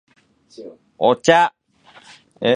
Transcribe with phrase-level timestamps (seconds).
[0.97, 1.53] お茶